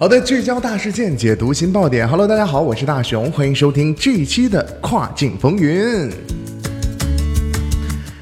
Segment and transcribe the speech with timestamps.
[0.00, 2.08] 好的，聚焦大事件，解读新爆点。
[2.08, 6.10] Hello，大家好，我是大熊，欢迎收听这一期的跨境风云。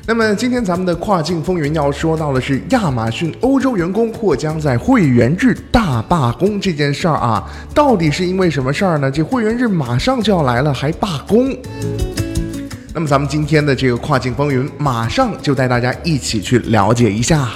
[0.04, 9.08] 那么今天咱们的跨境风云要说到的是亚马逊欧洲员工或将在会员日大罢工这件事儿啊，到底是因为什么事儿呢？
[9.08, 11.56] 这会员日马上就要来了，还罢工？
[12.92, 17.48] 那么咱们今天的这个跨境风云，马上就带大家一起去了解一下。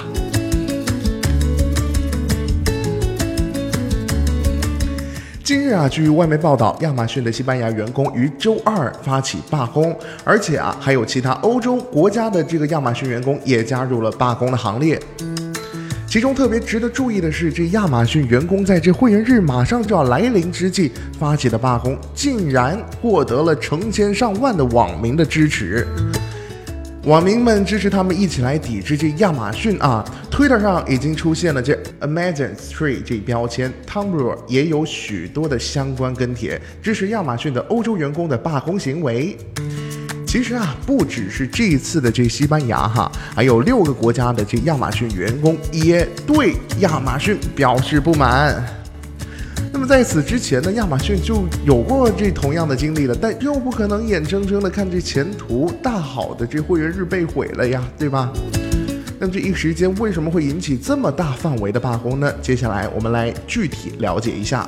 [5.43, 9.93] 近日啊，据外媒报道，亚马逊的西班牙员工于周二发起罢工，
[10.23, 14.97] 而且啊，还有其他欧洲国家的这个亚马逊员工也加入了罢工的行列。
[16.07, 20.89] 其中特别值得注意的是，这亚马逊员工在这会员日马上就要来临之际
[21.19, 25.85] 发起的罢工，竟然获得了成千上万的网民的支持。
[27.05, 39.37] 网民们支持他们一起来抵制这亚马逊啊！Twitter 上已经出现了这 Amazon Tree 这标签，Tumblr 也有许多的相关跟帖支持亚马逊的欧洲员工的罢工行为。
[40.25, 48.65] 其实啊，不只是这一次的这西班牙哈，还有六个国家的这亚马逊员工也对亚马逊表示不满。
[49.71, 58.33] 那么在此之前呢，亚马逊就有过这同样的经历了，但又不可能眼睁睁的看这前途大好的这会员日被毁了呀，对吧？
[59.25, 62.29] 那这一时间为什么会引起这么大范围的罢工呢？
[62.41, 64.67] 接下来我们来具体了解一下。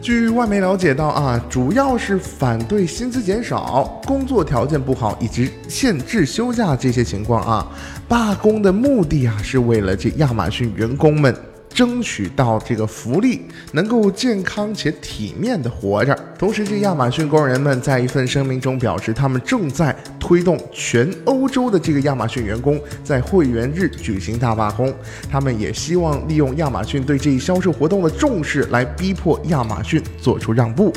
[0.00, 7.70] 据外媒了解到啊，主要是反对薪资减少、工作条件不好以及限制休假这些情况啊。
[8.08, 11.36] 罢工的目的啊，是为了这亚马逊员工们。
[11.72, 16.18] 争取到这个福利，能够健康且体面的活着。
[16.36, 19.96] 同时，这亚马逊工人们在一份声明中表示，他们正在
[20.30, 24.94] 推动全欧洲的这个亚马逊员工在会员日举行大罢工。
[25.28, 30.92] 他们也希望利用亚马逊对这一销售活动的重视，来逼迫亚马逊做出让步。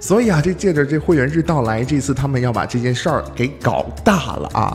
[0.00, 4.74] 所以啊，这借着这会员日到来，这次他们要把这件事儿给搞大了啊！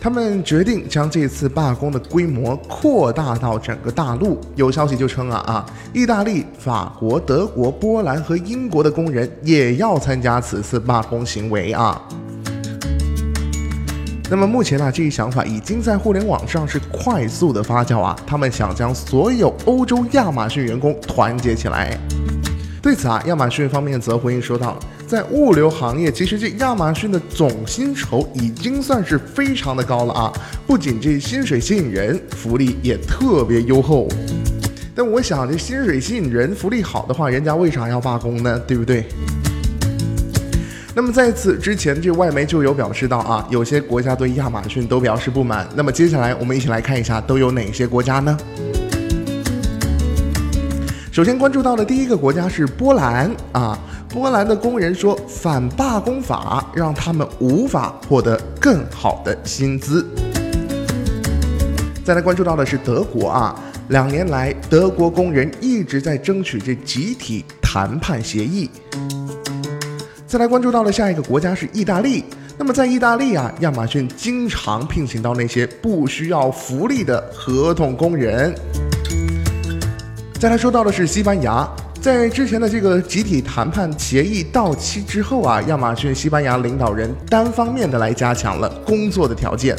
[0.00, 4.40] 他们决定将这次罢工的规模扩大到整个大陆。
[4.54, 12.00] 有消息就称啊啊，意大利、法国、德国、波兰和英国的工人也要参加此次罢工行为啊。
[14.30, 18.16] 那么目前呢，这一想法已经在互联网上是快速的发酵啊。
[18.26, 21.98] 他们想将所有欧洲亚马逊员工团结起来。
[22.80, 24.78] 对此啊，亚马逊方面则回应说道。
[25.06, 30.32] 在物流行业，其实这亚马逊的总薪酬已经算是非常的高了啊！
[30.66, 34.06] 不仅这薪水吸引人，福利也特别优厚。
[34.94, 38.58] 但我想，这薪水吸引人，福利好的话，人家为啥要罢工呢？
[38.66, 39.06] 对不对？
[40.94, 45.66] 那么在此之前，这外媒就有表示到啊，有些国家对亚马逊都表示不满。
[45.74, 48.36] 那么接下来，我们一起来看一下都有哪些国家呢？
[51.18, 53.76] 首先关注到的第一个国家是波兰啊。
[54.08, 60.06] 波兰的工人说，反罢工法让他们无法获得更好的薪资。
[62.04, 68.70] 再来关注到的是德国啊，两年来德国工人一直在争取这集体谈判协议。
[70.24, 72.22] 再来关注到的下一个国家是意大利，
[72.56, 78.54] 那么在意大利啊，亚马逊经常聘请到那些不需要福利的合同工人。
[80.40, 81.68] 再来说到的是西班牙。
[82.00, 89.76] 在之前的这个集体谈判协议到期之后啊，亚马逊西班牙领导人单方面的来加强了工作的条件。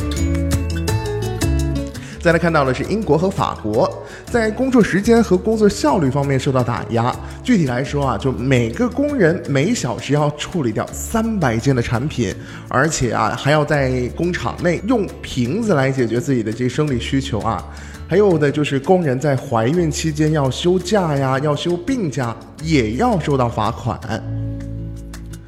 [2.19, 3.89] 再来看到的是英国和法国，
[4.29, 7.15] 在工作时间和工作效率方面受到打压。
[7.41, 12.35] 具体来说啊，就每个工人每小时要处理掉三百件的产品，
[12.67, 17.63] 而且啊还要在工厂内用瓶子来解决自己的这生理需求啊。
[18.09, 23.99] 还有的就是工人在怀孕期间要休假呀，要休病假，也要受到罚款。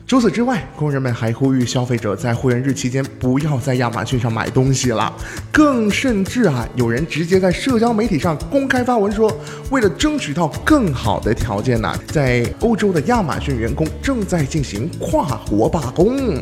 [0.05, 5.11] 除此之外，工人们还呼吁消费者在会员日期间不要在亚马逊上买东西了。
[5.51, 9.35] 更甚至啊，有人直接在社交媒体上公开发文说，
[9.71, 16.37] 为了争取到更好的条件呢，在欧洲的亚马逊员工正在进行跨国罢工。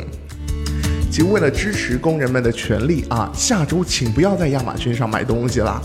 [1.10, 5.80] 即为了支持工人们的权利啊，下周请不要在亚马逊上买东西了。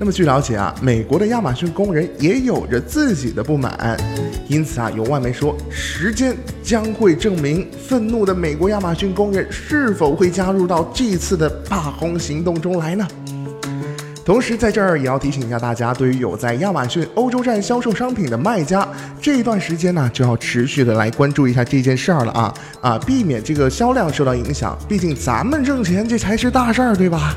[0.00, 3.96] 那么据了解啊，美国的亚马逊工人也有着自己的不满，
[4.46, 13.08] 因此啊，有外媒说，时间将会证明愤怒的美国亚马逊工人是否会加入到这次的罢工行动中来呢？
[14.24, 18.86] 同时，在这儿也要提醒一下大家，对于有在亚马逊欧洲站销售商品的卖家，
[19.20, 27.34] 这段时间呢，就要持续的来关注一下这件事儿了啊啊，避免这个销量受到影响，毕竟咱们挣钱这才是大事儿，对吧？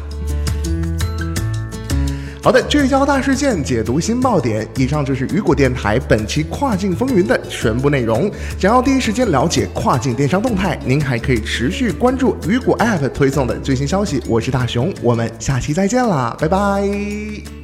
[2.44, 4.68] 好的，聚焦大事件，解读新爆点。
[4.76, 8.32] 以上就是雨果电台本期跨境风云的全部内容。
[8.58, 14.24] 想要第一时间了解跨境电商动态，您还可以持续关注雨果 App 推送的最新消息。
[14.28, 17.61] 我是大熊，我们下期再见啦，拜拜。